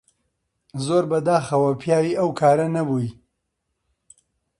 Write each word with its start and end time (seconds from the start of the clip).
زۆر 0.85 1.03
بەداخەوە 1.11 1.71
پیاوی 1.81 2.17
ئەو 2.19 2.29
کارە 2.39 2.67
نەبووی 2.75 3.09